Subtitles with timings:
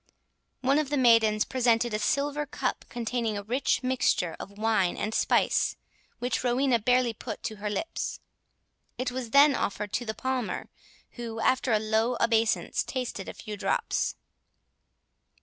[0.61, 5.13] One of the maidens presented a silver cup, containing a rich mixture of wine and
[5.13, 5.75] spice,
[6.17, 8.19] which Rowena barely put to her lips.
[8.97, 10.69] It was then offered to the Palmer,
[11.11, 14.15] who, after a low obeisance, tasted a few drops.